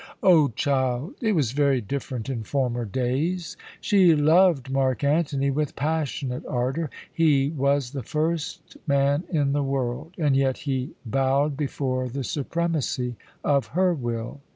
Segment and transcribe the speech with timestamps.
[0.23, 3.55] "O child, it was very different in former days!
[3.79, 6.89] She loved Mark Antony with passionate ardour.
[7.13, 13.15] He was the first man in the world, and yet he bowed before the supremacy
[13.43, 14.41] of her will.